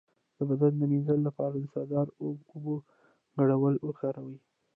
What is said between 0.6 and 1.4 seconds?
د مینځلو